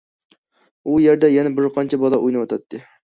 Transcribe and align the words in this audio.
ئۇ 0.87 0.95
يەردە 1.03 1.29
يەنە 1.33 1.51
بىر 1.59 1.67
قانچە 1.75 1.99
بالا 2.05 2.21
ئويناۋاتاتتى. 2.23 2.81